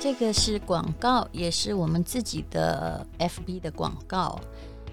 [0.00, 4.38] 这个是广告，也是我们自己的 FB 的广告，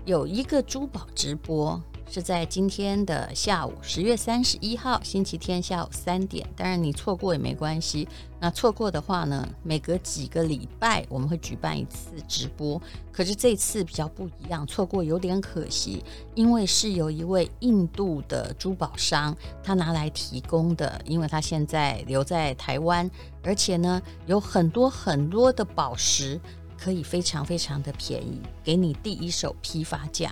[0.04, 1.80] 有一个珠宝直播。
[2.10, 6.48] 是在今天的下午，十月三十一号星期天下午三点。
[6.56, 8.08] 当然你错过也没关系。
[8.40, 12.82] 那错过的话呢，每隔几个礼拜我们会举办一次直播。
[13.12, 16.04] 可是这次比较不一样，错过有点可惜，
[16.36, 23.10] 因为是由一位印度的珠宝商他拿来提供的，因为他现在留在台湾，
[23.44, 26.40] 而且呢有很多很多的宝石
[26.78, 30.32] 可以非常非常的便宜，给你第一手批发价。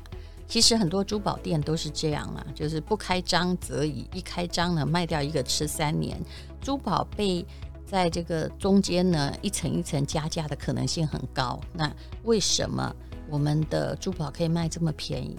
[0.53, 6.15] 其实很多珠宝店都是这样了，就是不开张则已，一开张呢卖掉一个吃三年。
[6.61, 7.43] 珠宝被
[7.87, 11.59] 在这个中间呢一层一层加价的可能性很高。
[11.73, 11.91] 那
[12.25, 12.95] 为什么
[13.27, 15.35] 我们的珠宝可以卖这么便宜？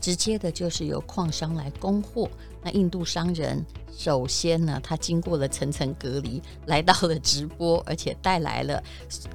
[0.00, 2.28] 直接的就是由矿商来供货。
[2.60, 3.64] 那印度商人
[3.96, 8.82] 首先呢，他经过了层层隔离，来到了直播，而且带来了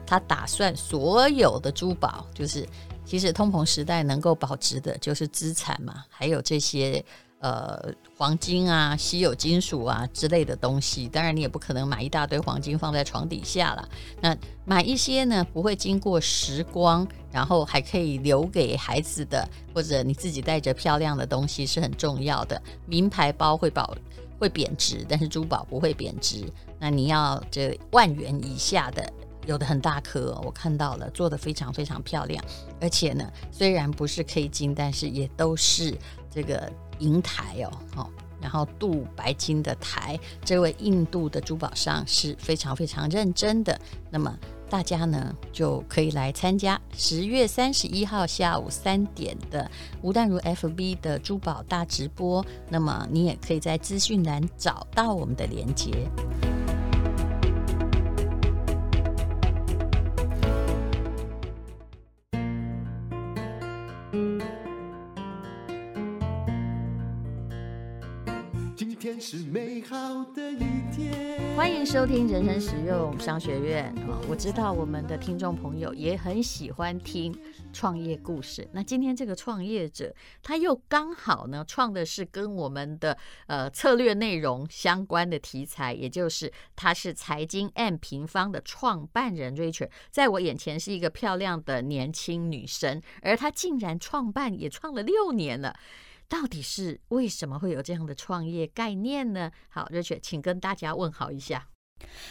[0.06, 2.68] 他打算所有的珠宝，就是。
[3.12, 7.04] 其实通膨时代能够保值的就是资产嘛，还有这些
[7.40, 11.10] 呃黄金啊、稀有金属啊之类的东西。
[11.10, 13.90] 当然你也不可能买一大堆黄金放在床底下了。
[14.22, 22.64] 那买一些呢不会经过时光，然后还可以留给孩子的，或者你自己带着漂亮的东西是很重要的。
[22.86, 23.94] 名牌包会保
[24.40, 26.50] 会贬值，但是珠宝不会贬值。
[26.80, 29.12] 那你要这万元以下的。
[29.48, 32.44] 有的很大颗，我看到了，做得非常非常漂亮，
[32.80, 35.98] 而且呢，虽然不是 K 金，但是也都是
[36.30, 40.20] 这个银台哦，哦，然后镀白金的台。
[40.46, 44.38] 这位印度的珠宝商是非常非常认真的，那么
[44.70, 49.70] 大家呢就可以来参加十月三十一号下午三点的
[50.02, 52.46] 吴淡如 FB 的珠宝大直播。
[52.70, 55.92] 那么你也可以在资讯栏找到我们的连接。
[69.02, 70.60] 天是美好的一
[70.96, 71.56] 天。
[71.56, 73.92] 欢迎收听人生实用商学院。
[74.30, 77.36] 我知道我们的听众朋友也很喜欢听
[77.74, 78.70] 创业故事。
[78.74, 80.14] 那今天这个创业者，
[80.44, 83.18] 他又刚好呢创的是跟我们的
[83.48, 95.76] 呃策略内容相关的题材，也就是他是财经 M 平方的创办人 Richard，在我眼前是一个漂亮的年轻女生，而她竟然创办也创了六年了。
[96.32, 99.52] 到底是为什么会有这样的创业概念呢？
[99.68, 101.68] 好，Rachel，请跟大家问好一下。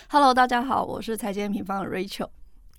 [0.09, 2.31] Hello，大家好，我是财经平方的 Rachel。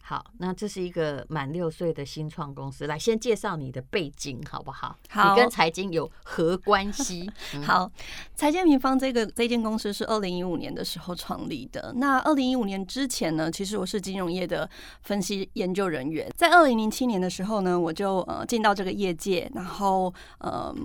[0.01, 4.97] 好，那这是一个满六岁的新创公司，来先介绍你的背景好不好？
[5.09, 7.31] 好，你跟财经有何关系？
[7.53, 7.89] 嗯、好，
[8.33, 11.93] 财经平方这个这间公司是二零一五年的时候创立的。
[11.97, 14.67] 那二零一五年之前呢，其实我是金融业的
[15.03, 16.27] 分析研究人员。
[16.35, 20.51] 在二零零七年的时候呢，我就呃进到这个业界，然后嗯。
[20.51, 20.75] 呃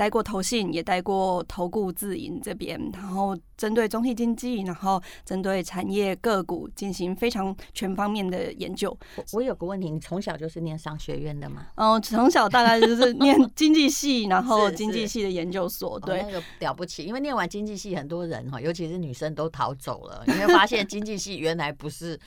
[0.00, 8.96] 待过投信，也待过投顾自营这边，然后针对总体经济，然后针对产业个股进行非常全方面的研究。
[9.16, 11.66] 我，我有个问题，你从小就是念商学院的吗？
[11.76, 16.00] 哦，从小大概就是念经济系，然后 经济系的研究所。
[16.00, 22.18] 对，哦，那个了不起，因为念完经济系，很多人哈，尤其是女生都逃走了，你会发现经济系原来不是。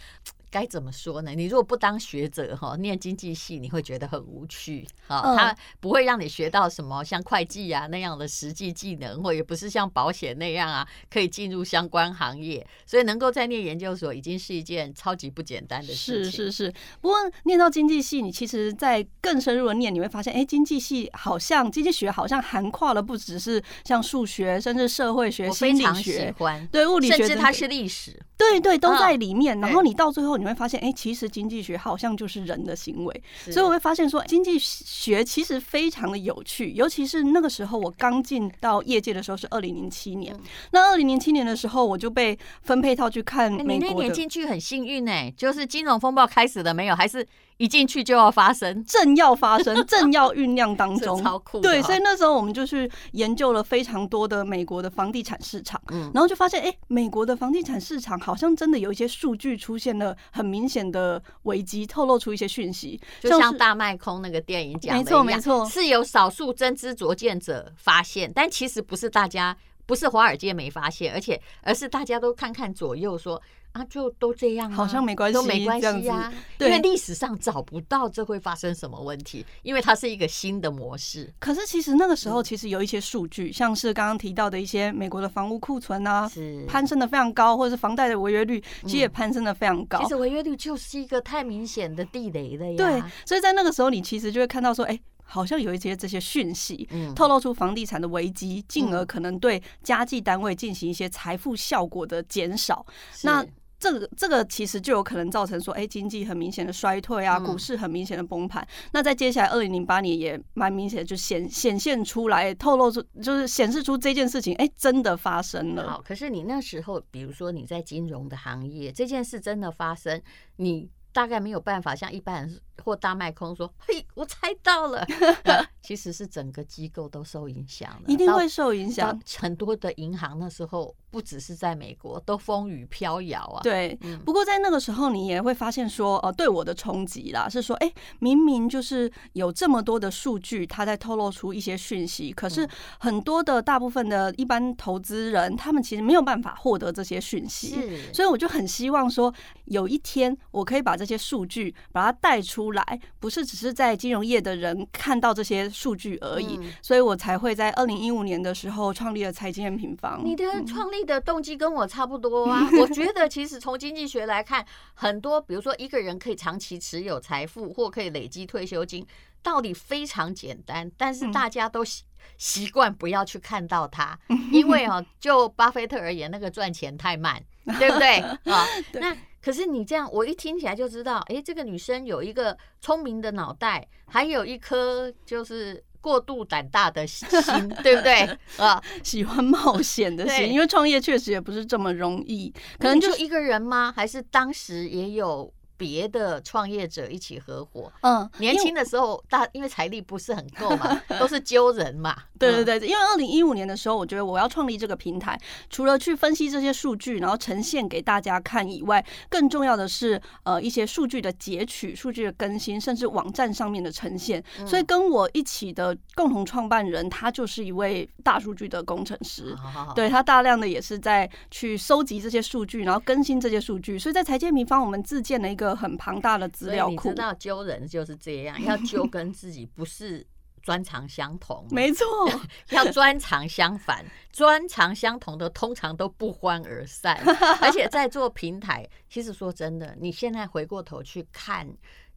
[0.54, 1.32] 该怎么说呢？
[1.32, 5.36] 你如果不当学者哈，念经济系你会觉得很无趣啊。
[5.36, 12.64] 它不会让你学到什么像会计啊那样的实际技能，或也不是像保险那样啊可以进入相关行业。
[12.86, 16.32] 所以能够在念研究所已经是一件超级不简单的事情。
[16.32, 16.74] 是是是。
[17.02, 29.60] 不过念到经济系，你其实在更深入的念，你会发现，哎，经济系好像经济学好像涵盖了不只是像数学，甚至社会学、心理学，喜欢对物理学，甚至它是历史，对对都在里面。
[29.60, 30.43] 然后你到最后。
[30.44, 36.72] 你会发现，哎，其实经济学好像就是人的行为，所以我会发现说，经济学其实非常的有趣。
[36.72, 40.38] 尤其是那个时候，我刚进到业界的时候是二零零七年。
[40.72, 43.74] 那二零零七年的时候，我就被分配到去看美国的。
[43.74, 46.96] 你那年进去很幸运哎，就是金融风暴开始了没有？
[46.96, 47.26] 还是？
[47.58, 51.60] 一进去就要发生， 正要发生， 正要酝酿当中，超酷。
[51.60, 69.56] 对，所以那时候我们就去研究了非常多的美国的房地产市场，嗯，然后就发现，哎，美国的房地产市场好像真的有一些数据出现了很明显的危机，透露出一些讯息，就像大卖空那个电影讲的，没错没错，是有少数真知灼见者发现，但其实不是大家。
[69.86, 73.42] 不是华尔街没发现，而且而是大家都看看左右说。
[73.74, 76.32] 啊，就都这样，好像没关系，都没关系呀。
[76.60, 81.34] 因为历史上找不到这会发生什么问题，因为它是一个新的模式。
[81.40, 90.00] 可是其实那个时候，其实有一些数据，像是刚刚提到的一些美国的房屋库存啊，是攀升的非常高，或者是房贷的违约率其实也攀升的非常高。
[90.04, 92.78] 其实违约率就是一个太明显的地雷了呀。
[92.78, 95.00] 对，所以在那个时候，你其实就会看到说，哎，
[95.34, 102.86] 好像有一些这些讯息透露出房地产的危机，进而可能对家计单位进行一些财富效果的减少。
[103.24, 103.44] 那
[103.80, 108.66] 这个这个其实就有可能造成说，哎，经济很明显的衰退啊，股市很明显的崩盘。
[108.92, 115.90] 那在接下来二零零八年也蛮明显的就显显现出来，透露出就是显示出这件事情，哎，真的发生了。
[115.90, 120.22] 好，可是你那时候，比如说你在金融的行业，这件事真的发生，
[120.58, 120.92] 你。
[121.16, 125.06] 大概没有办法像一般人或大卖空说：“嘿，我猜到了。
[125.84, 129.20] ”其实是整个机构都受影响了，一定会受影响。
[129.38, 133.62] 很多的银行那时候不只是在美国，都风雨飘摇啊。
[133.62, 133.94] 对，
[134.24, 142.68] 不过在那个时候，你也会发现说，呃，对我的冲击啦，是说，哎，明明就是有这么多的数据，它在透露出一些讯息，可是
[143.00, 147.76] 很多的大部分的一般投资人，他们其实没有办法获得这些讯息。
[148.14, 149.34] 所以我就很希望说，
[149.66, 160.22] 有一天我可以把这些数据把它带出来，不是只是在金融业的人看到这些数据而已，所以我才会在二零一五年的时候创立了财经平方。
[160.24, 169.06] 你的创立的动机跟我差不多啊，我觉得其实从经济学来看，很多比如说一个人可以长期持有财富或可以累积退休金，
[169.42, 172.04] 道理非常简单，但是大家都习
[172.38, 174.18] 习惯不要去看到它，
[174.52, 177.44] 因为啊，就巴菲特而言，那个赚钱太慢，
[177.80, 178.18] 对不对
[178.52, 178.66] 啊？
[178.94, 179.16] 那。
[179.44, 187.28] 可是你这样，我一听起来就知道，哎，这个女生有一个聪明的脑袋，还有一颗就是过度胆大的心，
[187.84, 188.38] 对不对？
[188.58, 192.54] 啊， 喜欢冒险的心，因为创业确实也不是这么容易。
[192.80, 193.92] 可能就一个人吗？
[193.94, 195.54] 还是当时也有？
[195.84, 202.16] 别的创业者一起合伙，嗯，年轻的时候大，因为财力不是很够嘛， 都是揪人嘛。
[202.40, 205.38] 对对对，因为二零一五年的时候，我觉得我要创立这个平台，
[205.70, 214.42] 除了去分析这些数据，然后呈现给大家看以外，更重要的是呃一些数据的截取、数据的更新，甚至网站上面的呈现。
[214.66, 219.54] 所以跟我一起的共同创办人，他就是一位大数据的工程师，
[219.94, 224.00] 对，他大量的也是在去收集这些数据，然后更新这些数据。
[224.00, 225.73] 所以在财建平方，我们自建了一个。
[225.74, 230.26] 个很庞大的资料库，你知道揪人就是这样，要揪跟自己不是
[230.62, 232.06] 专长相同，没错，
[232.72, 237.18] 要专长相反，专长相同的通常都不欢而散。
[237.62, 241.68] 而且在做平台，其实说真的，你现在回过头去看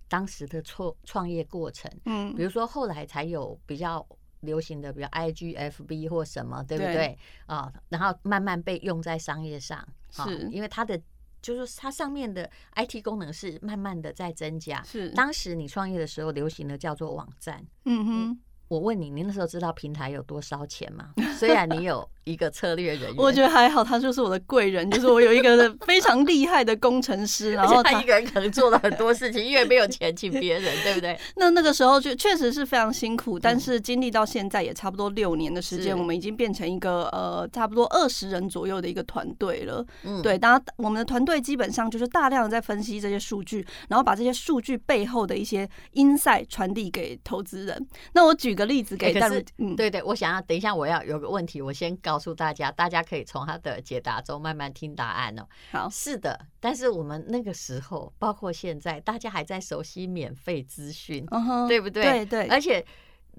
[0.09, 4.07] 当时的创创业过程，嗯，比如说后来才有比较
[4.41, 7.73] 流行的，比如 IGFB 或什么，对不对啊？
[7.89, 11.01] 然后慢慢被用在商业上，是因为它的。
[11.55, 14.83] 就是它上面的 IT 功能是慢慢的在增加。
[14.83, 17.65] 是当时你创业的时候流行的叫做网站。
[17.85, 21.11] 嗯哼，我问你，你那时候知道平台有多烧钱吗？
[21.39, 22.09] 虽然你有。
[22.27, 31.17] 一个策略人员，我觉得还好，他就是我的贵人，就是我有一个 非常厉害的工程师，然后他一个人可能做了很多事情，因为没有钱请别人，对不对？
[31.39, 39.87] 那那个时候就确实是非常辛苦，但是经历到现在也差不多六年的时间，我们已经变成一个呃差不多二十人左右的一个团队了。
[40.03, 47.87] 嗯，对，当然我们的团队基本上就是大量的在分析这些数据，然后把这些数据背后的一些 insight 传递给投资人。
[48.15, 52.17] 那我举个例子给大家，嗯，对对，我想要等一下我要有个问题，我先告。
[52.17, 55.47] 告诉大家，大家可以从他的解答中慢慢听答案哦。
[55.71, 62.25] 好，是的，但是我们那个时候，包括现在，大家还在熟悉免费资讯，uh 对不对？
[62.25, 62.83] 对对，而且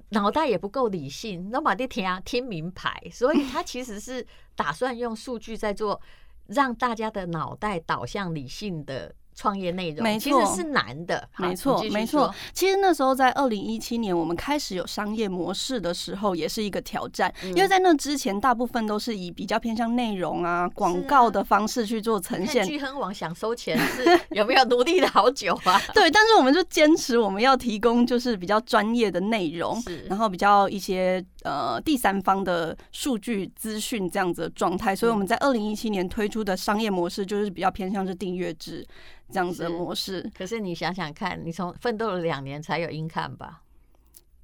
[0.09, 4.23] 脑袋也不够理性，那么得听啊听名牌，所以他其实是
[4.55, 5.99] 打算用数据在做，
[6.45, 9.15] 让大家的脑袋导向理性的。
[9.37, 12.33] 创业内容没错，其实是难的，没错，没错。
[12.53, 22.65] 其实那时候在二零一七年，我们开始有商业模式的时候，也是一个挑战，嗯、因为在那之前，大部分都是以比较偏向内容啊、广告的方式去做呈现。
[22.65, 25.79] 巨亨网想收钱是有没有努力了好久啊？
[25.93, 29.79] 对，但是我们就坚持我们要提供就是比较专业的内容，
[30.09, 38.85] 然后比较一些呃第三方的数据资讯这样子的状态，所以我们在二零一七年推出的商业模式就是比较偏向是订阅制。
[39.29, 43.61] 这样子的模式，可是你想想看，你从奋斗了两年才有 income 吧？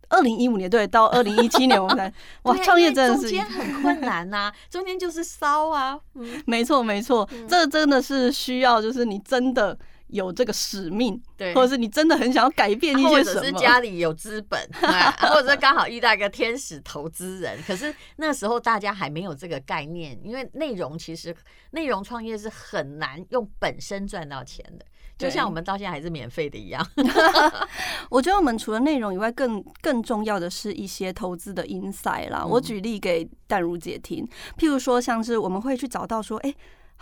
[0.09, 9.79] 二零一五年对，到二零一七年我们才 哇，创业真的是中间很困难呐、 啊，中间就是烧啊，嗯，没错没错，这真的是需要，就是你真的。
[10.13, 14.59] 有这个使命，对，或者是你真的很想要改变一些什么，或者是家里有资本，
[15.17, 17.59] 或者是刚好遇到一个天使投资人。
[17.65, 21.35] 可是那时候大家还没有这个概念，因为内容其实
[21.71, 24.85] 内容创业是很难用本身赚到钱的，
[25.17, 26.87] 就像我们到现在还是免费的一样。
[28.11, 32.45] 我觉得我们除了内容以外，更更重要的是一些投资的 insight 啦。
[32.45, 34.23] 我举例给淡如姐听，
[34.59, 36.53] 譬如说像是我们会去找到说，哎。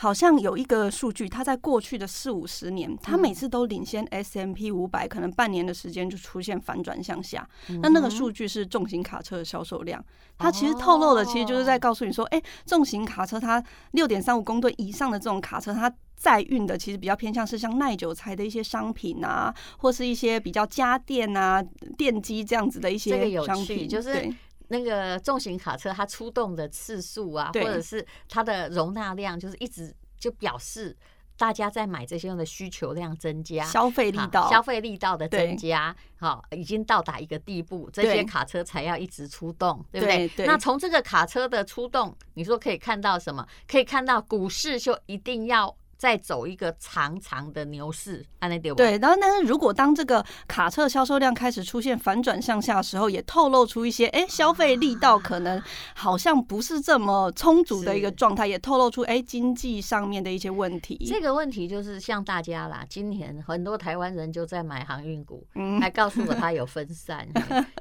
[0.02, 7.48] 好像有一个数据，它在过去的四五十年，它每次都领先 S M P 五百，可能半年的时间就出现反转向下。
[7.84, 10.04] 那那个数据是重型卡车的销售量，
[10.40, 21.64] 它其实透露的其实就是在告诉你说，哎，重型卡车它六点三五公吨以上的这种卡车，它载运的其实比较偏向是像耐久材的一些商品啊，或是一些比较家电啊、
[21.96, 24.34] 电机这样子的一些商品，就是。
[24.72, 30.96] 那个重型卡车，它出动的次数啊，或者是它的容纳量，就是一直就表示
[31.36, 40.28] 大家在买这些用的需求量增加，消费力道，消费力道的增加，好，已经到达一个地步，这些卡车才要一直出动，对不对？
[40.30, 43.46] 对，那从这个卡车的出动，你说可以看到什么？
[43.68, 45.76] 可以看到股市就一定要。
[46.02, 48.26] 再走一个长长的牛市，
[48.74, 55.62] 对，然后但是如果当这个卡车销售量开始出现反转向下的时候，也透露出一些，哎，消费力道可能
[55.94, 60.98] 好像不是这么充足的一个状态，也透露出哎经济上面的一些问题。
[61.06, 65.46] 这个问题就是像大家啦，今年很多台湾人就在买航运股，
[65.80, 67.28] 还告诉我他有分散，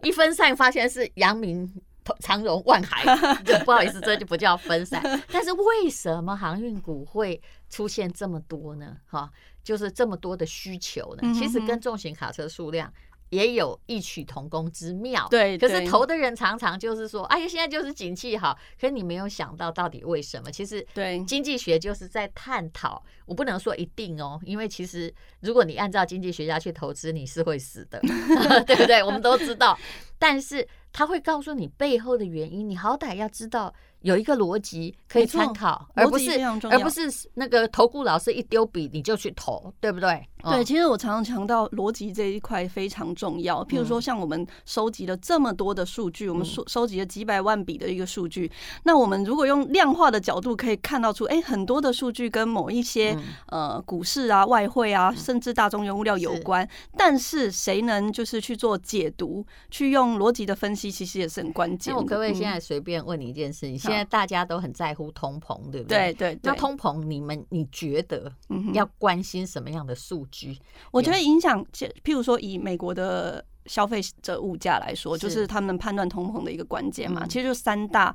[0.03, 1.73] 一分散发现是阳明。
[2.19, 3.05] 长荣、万海，
[3.45, 5.02] 就不好意思，这就不叫分散。
[5.31, 8.97] 但是为什么航运股会出现这么多呢？
[9.07, 9.31] 哈，
[9.62, 11.23] 就是这么多的需求呢？
[11.35, 12.93] 其实跟重型卡车数量
[13.31, 15.27] 也有异曲同工之妙。
[15.31, 18.57] 对，可是投的人常常就是说，哎呀，现在就是景气好。
[18.81, 20.51] 可是你没有想到到底为什么？
[20.51, 23.03] 其实，对经济学就是在探讨。
[23.27, 28.01] 我不能说一定哦，因为其实如果你按照经济学家去投资，你是会死的，
[28.67, 29.03] 对不对？
[29.03, 29.79] 我们都知道，
[30.19, 30.69] 但是。
[30.93, 36.30] 他会告诉你背后的原因，你好歹要知道有一个逻辑可以参考，而不是
[36.71, 37.02] 而不是
[37.35, 40.26] 那个投顾老师一丢笔你就去投，对不对？
[40.42, 43.62] 对，其实我常常强调逻辑这一块非常重要。
[43.66, 48.50] 譬如说，像我们收集了这么多的数据，我们收收集了几百万笔的一个数据，
[48.85, 53.14] 那我们如果用量化的角度可以看到出，哎，很多的数据跟某一些
[53.49, 56.66] 呃股市啊、外汇啊，甚至大宗原物料有关，
[56.97, 60.90] 但是谁能就是去做解读，去用逻辑的分析。
[60.90, 61.92] 其实也是很关键。
[61.92, 63.90] 那我可不可以现在随便问你一件事情？
[63.91, 66.15] 现在大家都很在乎通膨，对不对？
[66.15, 66.39] 对对。
[66.45, 68.33] 那通膨，你们你觉得
[68.73, 70.57] 要关心什么样的数据？
[70.93, 77.27] 我觉得影响，譬如说以美国的消费者物价来说，就是他们判断通膨的一个关键嘛。
[77.27, 78.15] 其实就三大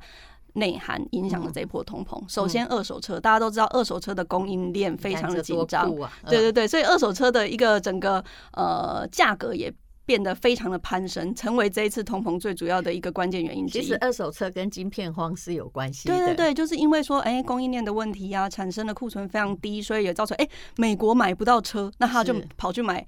[0.54, 2.18] 内涵影响了这一波通膨。
[2.32, 5.94] 首先，二手车，大家都知道二手车的供应链非常的紧张。
[6.26, 9.72] 对对对，所以二手车的一个整个呃价格也。
[10.06, 13.66] 变得非常的攀升，成为这一次通膨最主要的一个关键原因。
[13.66, 16.16] 其实二手车跟晶片荒是有关系的。
[16.16, 23.04] 对对对，就是因为说，哎，供应链的问题啊，产生的库存非常低，所以也造成，哎，美国买不到车，那他就跑去买。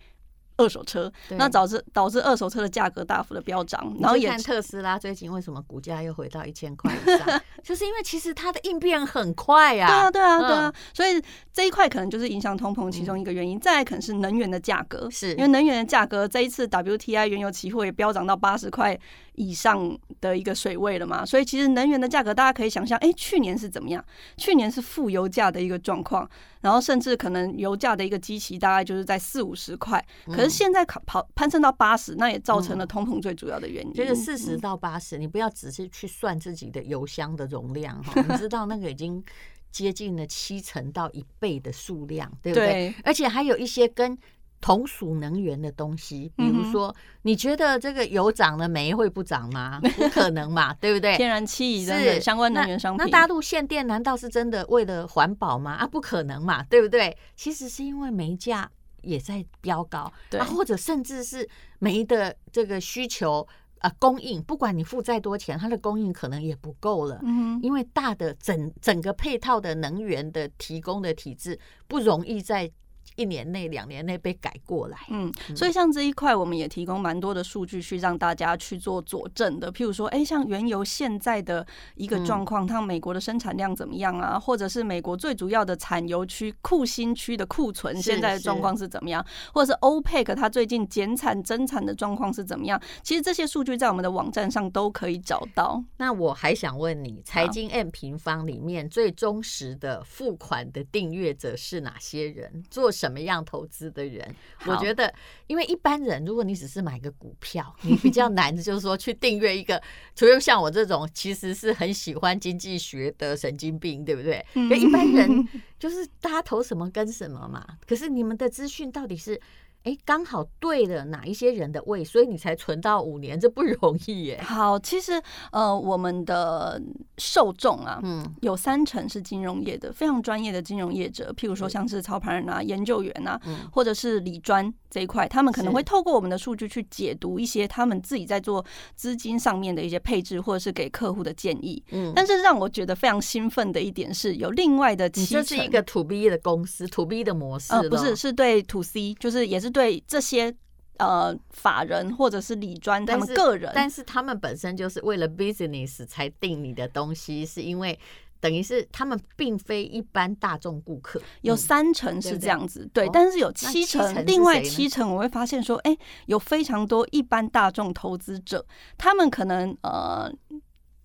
[0.58, 9.86] 二手车，那导致导致二手车的价格大幅的飙涨，然后也看特斯拉最近为什么股价又回到一千块以上， 就是因为其实它的应变很快呀。
[9.86, 11.22] 对啊，对啊，对啊，所以
[11.52, 13.58] 这一块可能就是影响通膨其中一个原因。
[13.58, 15.30] 再来可能是能源的价格，是。
[15.34, 18.98] 因为能源的价格这一次 WTI 原油期货也飙涨到八十块
[19.38, 24.04] 以上的一个水位了嘛，所以其实能源的价格大家可以想象，哎，去年是怎么样？
[24.36, 26.28] 去年是负油价的一个状况，
[26.60, 33.92] 然后甚至可能油价的一个基期大概就是在四五十块，可是现在跑跑攀升到八十，那也造成了通膨最主要的原因。
[33.94, 39.24] 就是四十到八十，你不要只是去算自己的油箱的容量哈， 你知道那个已经
[39.70, 42.66] 接近了七成到一倍的数量，对不对？
[42.66, 44.18] 对，而且还有一些跟。
[44.60, 49.80] 同属能源的东西，比如说，你觉得这个油涨了，煤会不涨吗？
[49.96, 51.16] 不可能嘛，对不对？
[51.16, 53.04] 天然气是相关能源商品。
[53.04, 55.74] 那大陆限电难道是真的为了环保吗？
[55.74, 57.16] 啊，不可能嘛，对不对？
[57.36, 58.68] 其实是因为煤价
[59.02, 61.48] 也在飙高，啊，或者甚至是
[61.78, 63.46] 煤的这个需求
[63.78, 67.20] 啊，供应，不管你付再多钱，它的供应可能也不够了。
[67.22, 72.68] 嗯，因为大的整整个配套的能源的提供的体制不容易在。
[73.16, 79.72] 一年内、两年内被改过来，嗯，所以像这一块，我们也提供蛮多的数据去让大家去做佐证的。
[79.72, 84.38] 譬如说，哎，像原油现在的一个状况，它美国的生产量怎么样啊？
[84.38, 89.24] 或者是美国最主要的产油区库欣区的库存现在的状况是怎么样？
[89.52, 92.80] 或者是 OPEC 它最近减产增产的状况是怎么样？
[93.02, 95.82] 其实这些数据在我们的网站上都可以找到。
[95.96, 102.62] 那我还想问你，财经 M 平方里面最忠实的付款的订阅者是哪些人？
[102.70, 104.34] 做什么样投资的人。
[104.66, 105.12] 我觉得，
[105.46, 109.80] 因为一般人，如果你只是买个股票，你比较难的，就是说去订阅一个，
[110.16, 114.44] 除非像我这种其实是很喜欢经济学的神经病，对不对？
[114.54, 115.46] 因为一般人
[115.78, 117.64] 就是大家投什么跟什么嘛。
[117.86, 119.40] 可是你们的资讯到底是？
[119.88, 124.38] 哎，刚好对了哪一些人的胃，所以你才存到五年，这不容易耶。
[124.42, 125.18] 好，其实
[125.50, 126.78] 呃，我们的
[127.16, 138.62] 受众啊，嗯，有三成是金融业的，非常专业的金融业者，譬如说像是操盘人啊、研究员啊，嗯、或者是理专这一块，他们可能会透过我们的数据去解读一些他们自己在做
[138.94, 141.82] 资金上面的一些配置，或者是给客户的建议。
[141.92, 149.68] 嗯，但是让我觉得非常兴奋的一点是，有另外的七成，这是一个 to B 的公司，to B 的模式，呃，不是，是对 to C，就是也是。
[149.68, 150.52] 对这些
[150.96, 157.96] 呃法人或者是理专他们个人，但是他们本身就是为了 business 才定你的东西，是因为
[158.40, 161.20] 等于是他们并非一般大众顾客。
[161.42, 168.64] 有三成是这样子，对，对，对，但是有七成，另外七成我会发现说，哎，有非常多一般大众投资者，
[168.96, 170.32] 他们可能呃。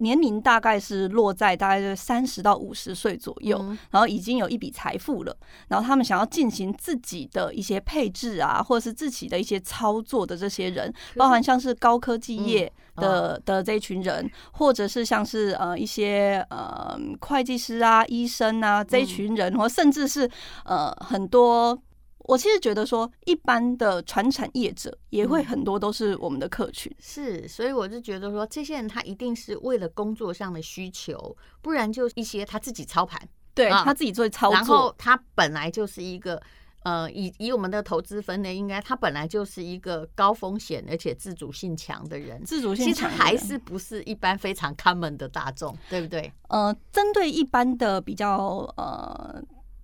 [0.03, 3.57] 年龄大概是落在大概是三十到五十岁左右，
[3.89, 5.36] 然后已经有一笔财富了，
[5.69, 20.29] 然后他们想要进行自己的一些配置啊，或者是自己的一些操作的这些人，包含像是高科技业的的这一群人，或者是像是呃一些呃会计师啊、医生啊这一群人，或甚至是
[20.65, 21.81] 呃很多。
[22.23, 33.19] 我其实觉得说，一般的传产业者也会很多都是我们的客群，是，所以我就觉得说，这些人他一定是为了工作上的需求，不然就一些他自己操盘，
[33.53, 36.41] 对他自己做操作，然后他本来就是一个
[36.83, 46.31] 呃，以以我们的投资分类，应该他本来就是一个高风险而且自主性强的人，自主性强其实还是不是一般非常 common 的大众，对不对？
[46.47, 48.37] 呃，针对一般的比较
[48.77, 49.43] 呃。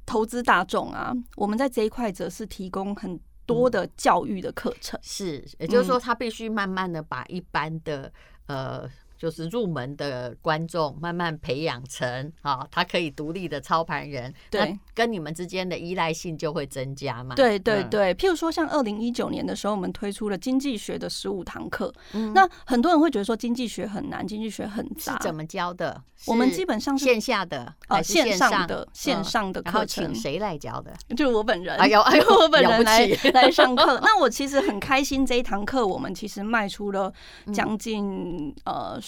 [0.09, 8.11] 投资大众啊，我们在这一块则是提供很多的教育的课程，是，也就是说，他必须慢慢的把一般的
[8.47, 8.89] 呃。
[9.19, 17.33] 就是入门的观众慢慢培养成啊，他可以独立的操盘人，对，跟你们之间的依赖性就会增加嘛。
[17.33, 21.93] 对对对，譬如说像二零一九年的时候，我们推出了经济学的十五堂课。
[22.33, 26.03] 那很多人会觉得说经济学很难，经济学很杂，怎么教的？
[26.27, 28.85] 我们基本上是线下的还是线上的？
[28.91, 30.93] 线上的课程，谁来教的？
[31.15, 31.77] 就是我本人。
[31.77, 33.97] 哎呦哎呦， 我本人来 来上课。
[34.03, 37.13] 那我其实很开心，这一堂课我们其实卖出了
[37.53, 38.99] 将近呃。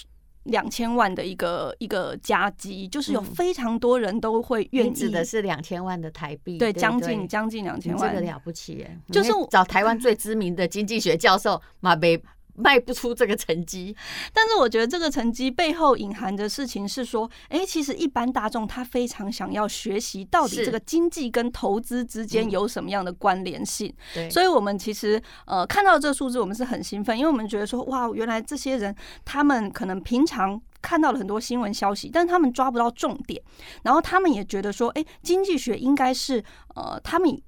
[0.44, 8.98] 两千万的一个一个加基，就是有非常多人都会愿意，指的是两千万的台币，对，将近将近两千万，这个了不起耶！
[9.12, 12.22] 就是找台湾最知名的经济学教授马贝。
[12.56, 13.96] 卖不出这个成绩，
[14.34, 23.94] 但是我觉得这个成绩背后隐含的事情是说，哎、欸，其实一般大众他非常想要学习到底这个经济跟投资之间有什么样的关联性。
[24.14, 33.42] 对，所以我们其实呃看到这个数字，我们是很兴奋，因为我们觉得说，哇，原来这些人他们可能平常看到了很多新闻消息，但是他们抓不到重点，
[33.84, 36.44] 然后他们也觉得说，哎、欸，经济学应该是
[36.76, 37.42] 呃他们。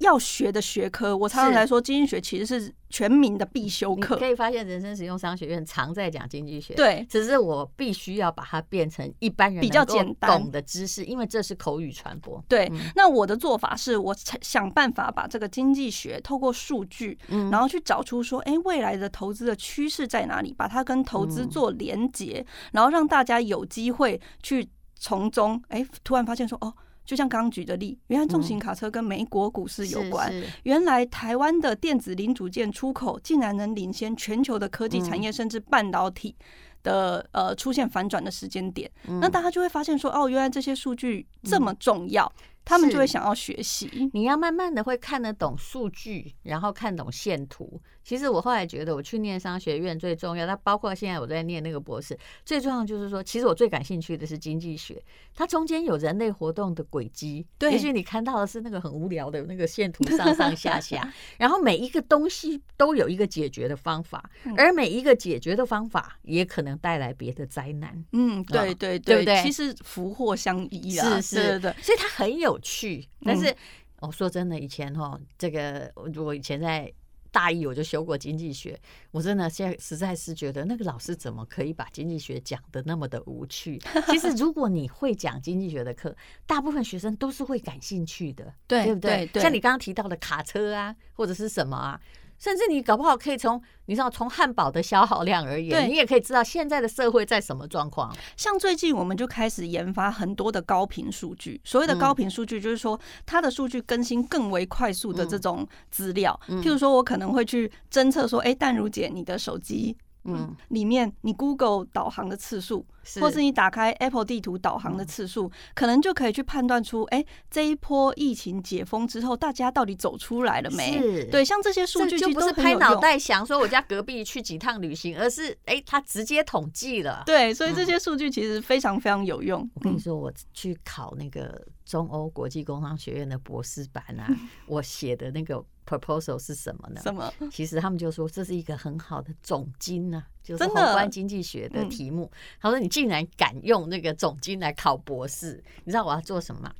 [0.00, 4.16] 要学的学科，我常常来说，经济学其实是全民的必修课。
[4.16, 12.42] 可以发现，人生实用商学院常在讲经济学，对，只是我必须要把它变成一般人比较简单懂的知识，因为这是口语传播。
[12.48, 17.18] 对，嗯、那我的做法是我想办法把这个经济学透过数据，
[17.50, 24.66] 然后去找出说，哎、欸，未来的投资的趋势在哪里，把它跟投资做连结，然后让大家有机会去
[24.98, 26.72] 从中，哎、欸，突然发现说，哦。
[27.10, 30.32] 就像刚刚举的例，原来重型卡车跟美国股市有关。
[30.62, 36.36] 原来台湾的电子零组件出口竟然能领先全球的科技产业，甚至半导体
[36.84, 38.88] 的呃出现反转的时间点。
[39.20, 42.32] 那大家就会发现说，哦，原来这些数据这么重要。
[42.70, 44.08] 他们就会想要学习。
[44.12, 47.80] 你要慢慢的会看得懂数据，然后看懂线图。
[48.02, 55.02] 其实我后来觉得，我去念商学院最重要，它包括现在我在念那个博士，最重要就是说，其实我最感兴趣的是经济学，
[55.34, 57.44] 它中间有人类活动的轨迹。
[57.58, 68.02] 对，也许你看到的是那个很无聊的那个线图，上上下下， 然后每一个东西都有一个解决的方法，而每一个解决的方法也可能带来别的灾难。
[68.12, 69.42] 嗯，对对对，对不对？
[69.42, 72.58] 其实福祸相依啊，是是，对对，所以它很有。
[72.60, 76.92] 去，但是我、嗯哦、说真的，以前哈，这个我以前在
[77.32, 83.78] 大一我就修过经济学，我真的现在实在是觉得那个老师怎么可以把经济学讲的那么的无趣？
[84.10, 89.10] 其实如果你会讲经济学的课，大部分学生都是会感兴趣的，对，对不对？
[89.10, 92.00] 对对，像你刚刚提到的卡车啊，或者是什么啊。
[92.40, 98.12] 甚至你搞不好可以从你知道从汉堡的消耗量而言，你也可以知道现在的社会在什么状况。
[98.36, 106.40] 像最近我们就开始研发很多的高频数据，所谓的高频数据就是说它的数据更新更为快速的这种资料。
[106.48, 109.96] 譬如说我可能会去侦测说，哎，淡如姐，你的手机。
[110.24, 112.84] 嗯，里面你 Google 导航的次数，
[113.20, 120.98] 或是你打开 Apple 地图导航的次数，嗯，可能就可以去判断出，哎，这一波疫情解封之后，大家到底走出来了没？
[120.98, 127.22] 是，对，像这些数据就不是拍脑袋想说我家隔壁去几趟旅行，而是哎，他直接统计了。
[127.24, 129.68] 对，所以这些数据其实非常非常有用。
[129.74, 134.28] 我跟你说，我去考那个中欧国际工商学院的博士班啊，
[134.66, 135.64] 我写的那个。
[135.90, 137.00] Proposal 是什么呢？
[137.02, 137.32] 什么？
[137.50, 142.30] 其实他们就说这是一个很好的总经啊，就是宏观经济学的题目。
[142.60, 146.74] 他说你竟然敢用那个总经来考博士，你知道我要做什么吗？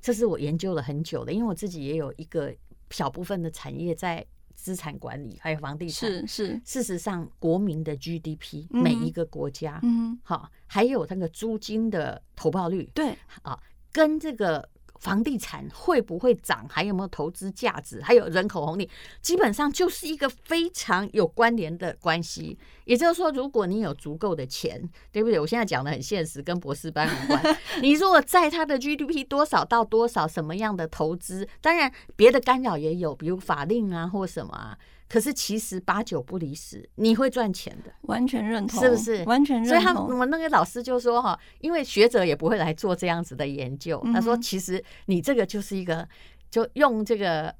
[0.00, 2.54] 这是我研究了很久的，因为我自己也有一个
[2.90, 4.24] 小部分的产业在
[4.54, 6.10] 资产管理，还有房地产。
[6.10, 13.58] 是是，事实上，国民的 GDP，每一个国家，嗯，好，还有那个租金的投报率，对啊，
[13.92, 14.68] 跟这个。
[15.04, 16.66] 房地产会不会涨？
[16.66, 18.00] 还有没有投资价值？
[18.00, 18.88] 还有人口红利，
[19.20, 22.58] 基本上就是一个非常有关联的关系。
[22.86, 25.38] 也就是说，如果你有足够的钱，对不对？
[25.38, 27.56] 我现在讲的很现实，跟博士班无关。
[27.82, 31.46] 你如果在它的 GDP 多少到多少，什么样的投资？
[31.60, 34.78] 当然，别的干扰也有，比如法令啊，或什么啊。
[35.14, 39.22] 可是其实八九不离十，你会赚钱的，完全认同，是不是？
[39.26, 39.68] 完全认同。
[39.68, 44.04] 所以他我们那个老师就说哈，因为学者也不会来做这样子的研究。
[44.12, 46.08] 他说，其实你这个就是一个，
[46.50, 47.54] 就用这个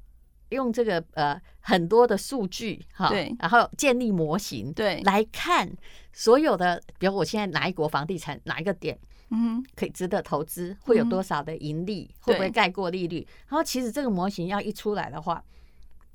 [0.49, 5.71] 用这个呃很多的数据哈，对，然后建立模型，对，来看
[6.11, 13.25] 所有的，比如我现在哪一国房地产哪一个点，嗯，可以值得投资，会有多少的盈利，会不会盖过利率？
[13.47, 15.41] 然后其实这个模型要一出来的话。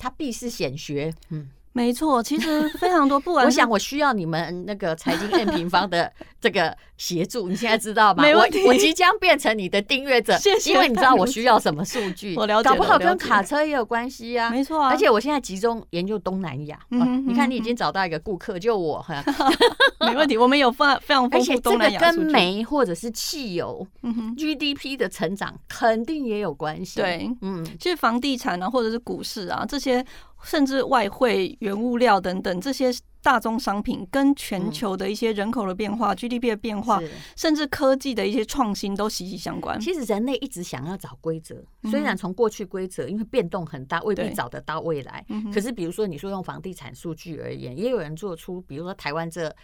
[0.00, 1.48] 它必是显学，嗯。
[1.72, 3.20] 没错，其实非常多。
[3.20, 7.48] 不管我想，我需要你们那个财经院平方的这个协助。
[7.48, 8.22] 你现在知道吗？
[8.22, 8.60] 没问题。
[8.64, 10.74] 我我即将变成你的订阅者，谢谢。
[10.74, 12.68] 因为你知道我需要什么数据，我了解。
[12.68, 14.50] 搞不好跟卡车也有关系啊。
[14.50, 14.90] 没错啊。
[14.90, 16.78] 而且我现在集中研究东南亚。
[16.90, 17.26] 嗯。
[17.26, 19.04] 你看，你已经找到一个顾客，就我。
[20.06, 22.00] 没问题，我们有非常非常丰富东南亚。
[22.00, 27.00] 而且这个跟煤或者是汽油嗯，GDP 的成长肯定也有关系。
[27.00, 30.04] 对，嗯，其实房地产啊，或者是股市啊这些。
[30.42, 32.90] 甚至外汇、原物料等等这些
[33.22, 37.00] 大宗商品，跟全球的一些人口的变化、GDP 的变化，
[37.37, 39.78] 甚至科技的一些创新都息息相关。
[39.80, 45.24] 其实人类一直想要找规则，虽然从过去规则因为变动很大，未必找得到未来。
[45.52, 49.54] 可是比如说你说用房地产数据而言，也有人做出，比如说台湾这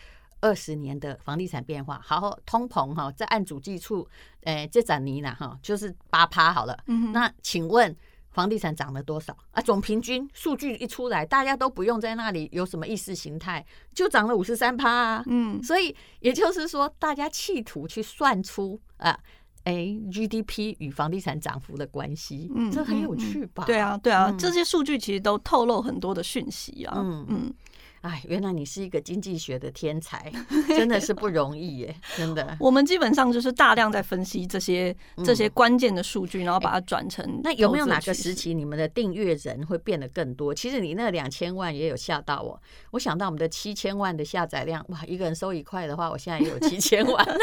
[0.40, 4.07] 二十年的房地产变化，好，通膨哈，在按主计处，
[4.42, 6.79] 诶，这盏泥呢哈，就是八趴好了。
[7.12, 7.97] 那请问？
[8.37, 9.62] 房地产涨了多少啊？
[9.62, 15.25] 总平均数据一出来，大家都不用在那里有什么意识形态，就涨了五十三趴啊。
[15.27, 19.18] 嗯，所以也就是说，大家企图去算出啊，
[19.66, 23.64] 哎，GDP 与房地产涨幅的关系，嗯，这很有趣吧？
[23.66, 26.94] 对啊，对啊，这些数据其实都透露很多的讯息啊。
[26.96, 27.55] 嗯嗯。
[28.02, 30.31] 哎，原来你是一个经济学的天才，
[30.68, 31.96] 真的是不容易耶！
[32.16, 37.40] 真的，我们基本上就是大量在分析这些这些关键的数据，然后把它转成。
[37.42, 40.55] 那有没有哪个时期你们的订阅人会变得更多？
[40.55, 47.26] 其实你那两千万也有吓到我，我想到我们的七千万的下载量，哇，一个人收一块的话，我现在也有七千万。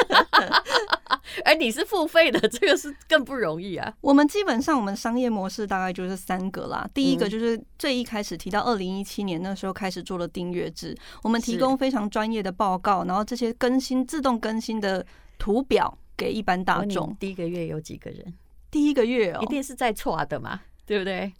[1.44, 3.94] 而 你是付费的， 这个是更不容易啊。
[4.02, 6.89] 我们基本上我们商业模式大概就是三个啦。
[6.94, 15.06] 第一个就是最一开始提到二零一七年那时候开始做了订阅制，我们提供非常专业的报告，然后这些更新自动更新的
[15.38, 17.16] 图表给一般大众。
[17.20, 18.34] 第一个月有几个人？
[18.72, 21.32] 第一个月哦，一定是在错的嘛，对不对？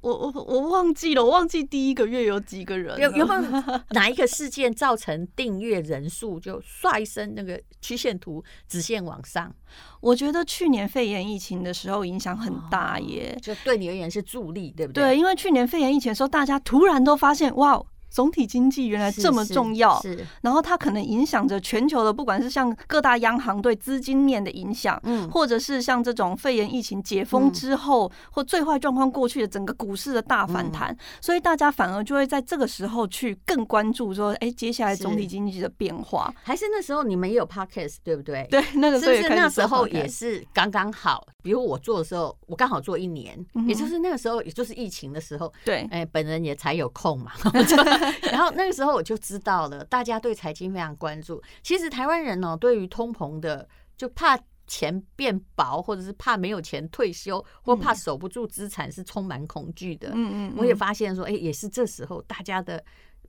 [0.00, 3.40] 我我我忘记了，我忘记第一个月有几个人，有有没有
[3.90, 9.54] 哪一个事件造成订阅人数就唰一声那个曲线图直线往上？
[10.00, 15.04] 我觉得去年肺炎疫情的时候影响很大耶，就对你而言是助力，对不对？
[15.04, 17.82] 对，因为去年肺炎疫情的时候，大家突然都发现，哇！
[18.14, 38.46] 总体经济原来这么重要，是，是，是，然后它可能影响着全球的，不管是像各大央行对资金面的影响，嗯，或者是像这种肺炎疫情解封之后，嗯、或最坏状况过去的整个股市的大反弹，嗯，所以大家反而就会在这个时候去更关注说，哎，接下来总体经济的变化，还是那时候你们也有 podcast 对不对？
[38.48, 47.32] 对，那个时候也是，是那时候也是刚刚好，比如我做的时候，我刚好做一年，嗯，也就是那个时候，也就是疫情的时候，对，哎，本人也才有空嘛。
[48.30, 51.42] 然后那个时候我就知道了，大家对财经非常关注。
[51.62, 60.10] 其实台湾人呢，对于通膨的就怕钱变薄，或者是怕没有钱退休，或怕守不住资产，是充满恐惧的。
[60.14, 62.82] 嗯嗯，我也发现说，哎，也是这时候大家的。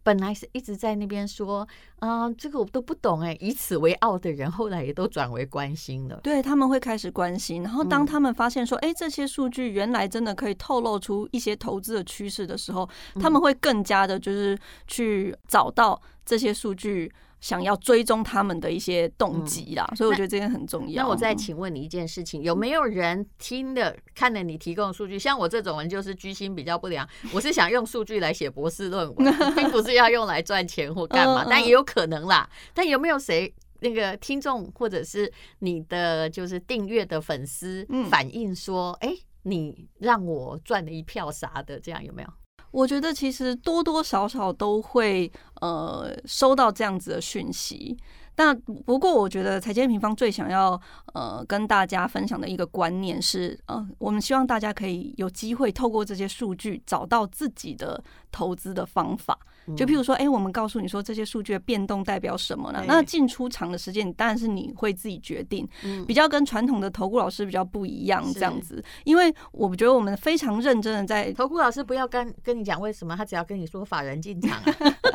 [0.03, 1.67] 本来是一直在那边说
[1.99, 6.19] 啊，这个我都不懂哎，以此为傲的人，后来也都转为关心了。
[6.21, 12.87] 对，他们会开始关心，然后当他们发现说，哎，这些数据原来真的可以透露出一些投资的趋势的时候，
[13.19, 17.11] 他们会更加的，就是去找到这些数据。
[17.41, 21.03] 想要追踪他们的一些动机啦，嗯、所以我觉得这点很重要。
[21.03, 25.19] 那我再请问你一件事情，有没有人听的看了你提供的数据？
[25.19, 32.49] 像我这种人就是居心比较不良，我是想用数据来写博士论文，并不是要用来赚钱或干嘛，但也有可能啦。
[32.73, 41.79] 但有没有谁那个听众或者是你的就是订阅的粉丝反映说，哎、欸，你让我赚了一票啥的？
[41.79, 42.29] 这样有没有？
[42.71, 45.31] 我觉得其实多多少少都会
[45.61, 47.95] 呃收到这样子的讯息，
[48.35, 50.79] 但不过我觉得财经平方最想要
[51.13, 59.37] 呃跟大家分享的一个观念是，呃，我们希望大家可以有机会透过这些数据找到自己的投资的方法。
[59.75, 62.83] 就譬如说，哎、欸，我们告诉你说这些数据的变动代表什么呢？
[62.85, 65.67] 那进出场的时间，当然是你会自己决定。
[66.05, 68.83] 比较跟传统的投顾老师比较不一样，这样子。
[69.05, 74.75] 因为我觉得我们非常认真的在投顾老师不要跟跟你讲为什么，他只要跟你说法人进场啊。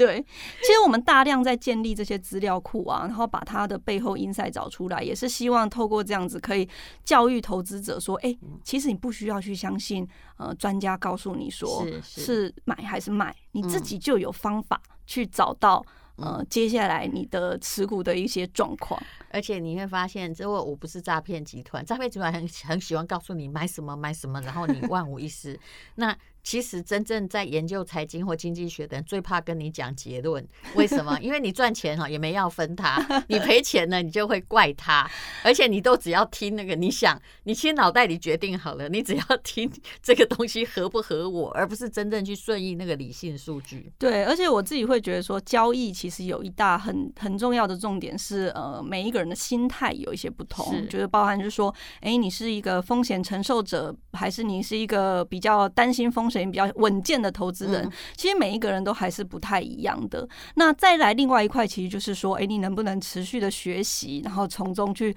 [0.00, 0.18] 对，
[0.62, 6.66] 其实我们大量在建立这些资料库啊，然后把它的背后 insight 找出来，也是希望透过这样子可以
[7.04, 8.34] 教育投资者说，哎，
[8.64, 10.08] 其实你不需要去相信
[10.38, 15.84] 呃专家告诉你说是买还是卖，你自己就有方法去找到
[16.16, 18.98] 呃接下来你的持股的一些状况。
[19.32, 25.60] 而且你会发现，这我我不是诈骗集团，诈骗集团很很喜欢告诉你买什么买什么，然后你万无一失。
[25.96, 31.18] 那其实真正在研究财经或经济学的人最怕跟你讲结论，为什么？
[31.20, 35.08] 因为你赚钱哈也没要分他，你赔钱呢你就会怪他，
[35.42, 39.70] 而且你都只要听那个，你想你其实脑袋里决定好了，你只要听
[40.02, 43.92] 这个东西合不合我，而不是真正去顺应那个理性数据。
[43.98, 56.50] 对，而且我自己会觉得说，交易其实有一大很很重要的重点是，呃，每一个人的心态有一些不同，是就是包含就是说，哎，你是一个风险承受者，还是你是一个比较担心风险？
[56.50, 60.26] 比较稳健的投资人，其实每一个人都还是不太一样的。
[60.54, 65.14] 那再来另外一块，其实就是说，哎，你能不能持续的学习，然后从中去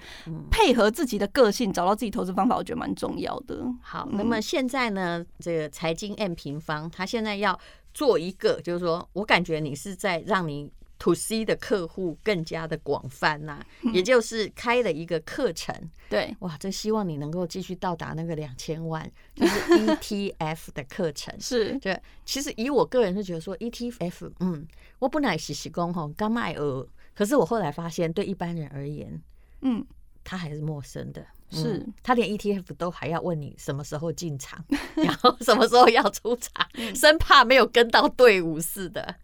[0.50, 3.64] 配合自己的个性，找到自己投资方法，我觉得蛮重要的。
[3.80, 7.58] 好，那么现在呢，这个财经 M 平方，他现在要
[7.92, 10.70] 做一个，就是说我感觉你是在让你。
[11.04, 15.74] To C 的客户更加的广泛呐、啊，也就是开了一个课程。
[16.08, 19.60] 对，哇，真希望你能够继续到达那个两千万，就是
[20.00, 21.38] ETF 的课程。
[21.38, 24.66] 是对，其实以我个人是觉得说 ETF，嗯，
[24.98, 29.20] 我本来是习惯吼刚卖鹅，可是我后来发现，对一般人而言，
[29.60, 29.84] 嗯，
[30.24, 31.22] 他还是陌生的。
[31.50, 34.64] 是、嗯、他连 ETF 都还要问你什么时候进场，
[34.96, 39.14] 然后什么时候要出场，生怕没有跟到队伍似的。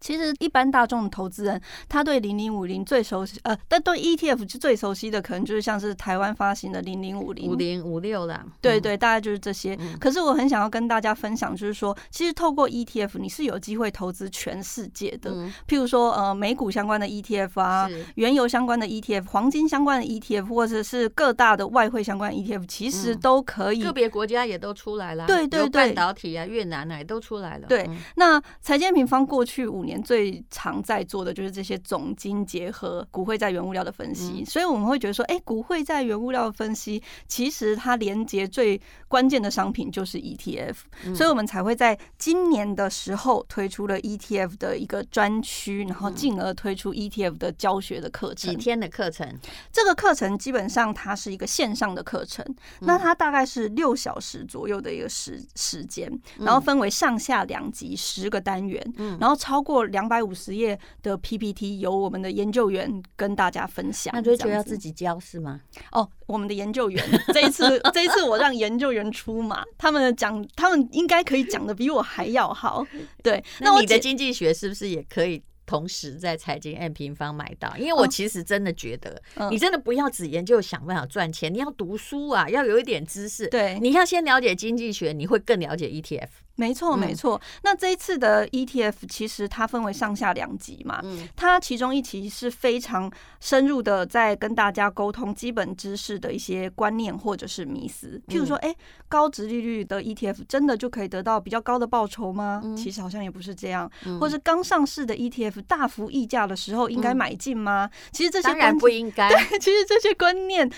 [0.00, 8.44] 其实一般大众的投资人，他对零零五零最熟悉，呃，但对 ETF 是最熟悉的，可能就是像是台湾发行的零零五零、五零五六啦。
[8.60, 9.78] 对对，大概就是这些。
[10.00, 15.30] 可是我很想要跟大家分享，就是说，其实透过 ETF，你是有机会投资全世界的。
[15.68, 23.82] 譬如说，呃，美股相关的 ETF 啊，原油相关的 ETF，黄金相关的 ETF，或者是各大的外汇相关 ETF，其实都可以。
[23.82, 25.26] 个别国家也都出来了。
[25.26, 27.68] 对对对，半导体啊，越南啊，也都出来了。
[27.68, 29.67] 对，那财经平方过去。
[29.68, 40.74] 五年最常在做的就是这些总金结合骨灰在原物料的分析，所以我们会觉得说，哎，骨灰在原物料的分析，其实它连接最关键的商品就是 ETF，
[41.14, 49.38] 所以我们才会在今年的时候推出了 ETF 的一个专区，然后进而推出 ETF 的教学的课程，几天的课程。
[49.72, 52.44] 这个课程基本上它是一个线上的课程，
[52.80, 58.82] 那它大概是六小时左右的一个时时间，然后分为上下两集十个单元，
[59.20, 59.58] 然后超。
[59.68, 64.10] 过两百五十页的 PPT 由我们的研究员跟大家分享。
[64.14, 65.60] 那就觉得要自己教是吗？
[65.92, 72.82] 哦，我们的研究员 这一次，这一次我让研究员出马，他们讲，他们应该可以讲的比我还要好。
[73.22, 77.70] 对，那你的经济学是不是也可以同时在财经 M 平方买到？
[77.76, 83.46] 因为我其实真的觉得，你真的不要只研究想办法赚钱，你要读书啊，要有一点知识。
[83.48, 86.28] 对，你要先了解经济学，你会更了解 ETF。
[86.56, 87.40] 没错，没错。
[87.62, 91.00] 那这一次的 ETF 其实它分为上下两集嘛，
[91.36, 98.20] 它其中一集是非常深入的，在跟大家沟通基本知识的一些观念或者是迷思。
[98.26, 98.74] 譬如说，哎，
[99.08, 102.60] 高值利率的 ETF 真的就可以得到比较高的报酬吗？
[102.76, 103.88] 其实好像也不是这样。
[104.18, 107.88] 或是刚上市的 ETF ETF 大幅溢价的时候应该买进吗？
[107.92, 109.28] 嗯、其实这些当然不应该。
[109.28, 110.70] 对，其实这些观念，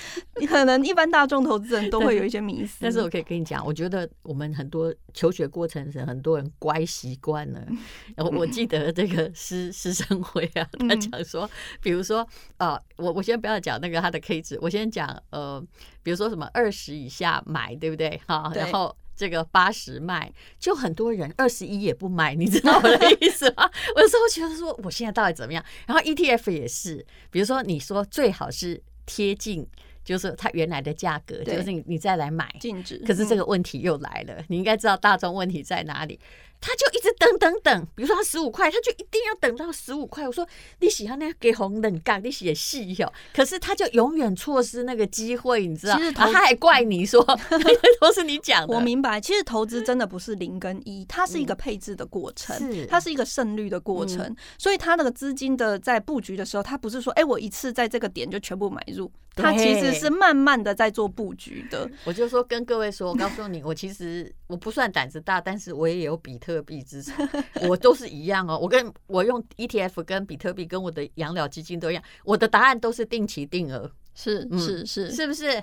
[0.48, 2.78] 可能一般大众投资人都会有一些迷思。
[2.80, 7.60] 但是我可以跟你讲，我觉得我们很多求学过程是很多人乖习惯了。
[8.16, 11.48] 然后我记得这个师师生辉啊，他讲说，
[11.82, 12.20] 比如说
[12.56, 15.62] 啊、呃，我我先不要讲那个他的 K 值，我先讲呃，
[16.02, 18.20] 比如说什么二十以下买，对不对？
[18.26, 18.96] 哈，然后。
[19.20, 23.70] 这个八十卖，就很多人二十一也不买，你知道我的意思吗？
[23.94, 25.62] 我有时候觉得说，我现在到底怎么样？
[25.86, 29.66] 然后 ETF 也是，比如说你说最好是贴近，
[30.04, 32.98] 就是它原来的价格，就是你你再来买禁止。
[33.06, 36.18] 可是这个问题又来了，你应该知道大众问题在哪里。
[36.62, 40.26] 他就一直等等等，比如说他十五块，他就一定要等到十五块。
[40.26, 40.46] 我说
[40.80, 43.10] 你喜欢那给红冷杠，你写细哟。
[43.32, 45.96] 可是他就永远错失那个机会，你知道？
[45.96, 47.24] 其实他还怪你说
[47.98, 48.74] 都是你讲的。
[48.74, 54.20] 我明白，其实投资真的不是零跟一，它是一个配置的过程，嗯、它是一个胜率的过程。
[54.20, 61.90] 嗯、所以他那个资金的在布局的时候，他不是说哎、欸，我一次在这个点就全部买入，他其实是慢慢的在做布局的。
[62.04, 66.60] 我就说跟各位说，我告诉你，我其实我不算胆子大，但是我也有比特。
[66.60, 67.26] 币资产，
[67.66, 68.58] 我都是一样哦。
[68.60, 75.62] 我跟我用 ETF 跟比特币跟我的养老基金都一样，我的答案都是定期定额，是是是，是不是？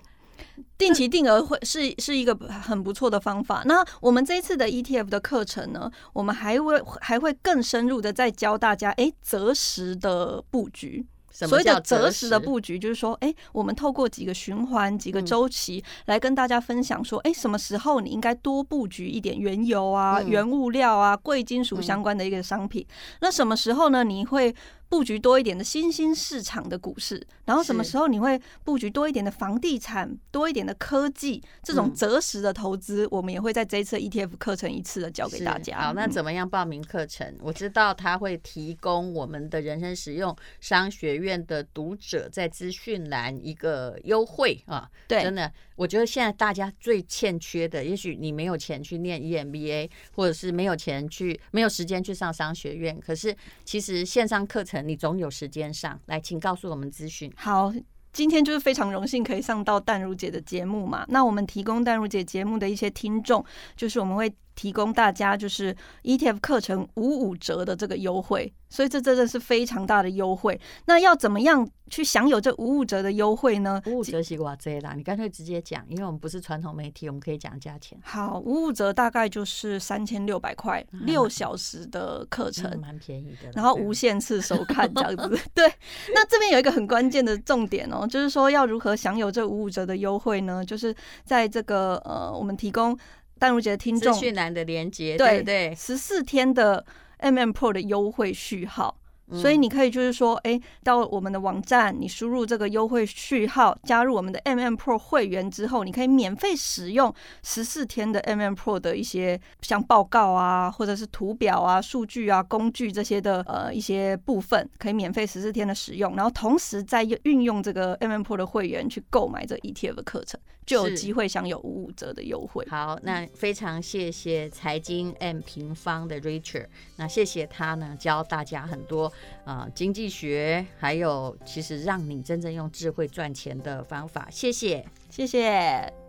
[0.77, 3.61] 定期定额会是是一个很不错的方法。
[3.65, 11.05] 那我们这一次的 ETF 的课程呢，我们还会还会更深入的再教大家，哎，择时的布局。
[11.45, 22.86] 所谓的择时的布局，就是说，哎，我们透过几个循环、几个周期来跟大家分享，说，哎，什么时候你应该多布局一点原油啊、原物料啊、贵金属相关的一个商品。
[23.21, 24.04] 那什么时候呢？
[24.04, 24.56] 你会
[24.89, 35.80] 布局多一点的新兴市场的股市，然后什么时候你会布局多一点的房地产，多一点的科技，这种择时的投资，我们也会在这一次 ETF 课程一次的教给大家。
[35.80, 37.36] 好，那怎么样报名课程？
[37.41, 45.52] 我知道他会提供我们的人生实用商学院的读者在资讯栏一个优惠啊，对，真的。
[45.77, 55.97] 我觉得现在大家最欠缺的，也许你没有钱去念 EMBA，或者是没有钱去、没有时间去上商学院，可是其实线上课程你总有时间上。
[56.07, 57.31] 来，请告诉我们资讯。
[57.37, 57.73] 好，
[58.11, 61.05] 今天就是非常荣幸可以上到淡如姐的节目嘛。
[61.07, 63.45] 那我们提供淡如姐节目的一些听众，
[63.77, 64.29] 就是我们会。
[64.58, 70.60] 提供大家就是 ETF 课程五五折的这个优惠，所以这真的是非常大的优惠。
[70.86, 73.80] 那要怎么样去享有这五五折的优惠呢？
[73.86, 74.93] 五五折是多少啦？
[74.96, 77.98] 你干脆直接讲，因为我们不是传统媒体，我们可以讲价钱。
[78.04, 83.52] 好，五五折大概就是三千六百块， 六小时的课程，蛮、嗯、便宜的。
[83.54, 85.39] 然后无限次收看这样子。
[85.54, 85.72] 对，
[86.15, 90.65] 那这边有一个很关键的重点哦，就是说要如何享有这五五折的优惠呢？
[90.65, 92.98] 就是在这个呃，我们提供。
[93.39, 96.86] 淡如姐的听众，资讯栏的连接，对对，十四天的
[97.19, 98.97] MM Pro 的优惠序号。
[99.31, 107.13] 所以你可以就是说，哎，到我们的网站，你输入这个优惠序号，加入我们的 MM Pro 会员之后，你可以免费使用
[107.43, 116.15] 十四天的 MM Pro 的一些像报告啊，或者是图表啊、数据啊、工具这些的呃一些部分，可以免费十四天的使用。
[116.15, 122.65] 然后同时再运用这个 MM Pro 的会员去购买这 ETF 的课程，就有机会享有五五折的优惠。
[122.69, 129.11] 好，那非常谢谢财经 M 平方的 Richard，那谢谢他呢教大家很多。
[129.45, 136.07] 啊、经济学，还有其实让你真正用智慧赚钱的方法，谢谢，谢谢。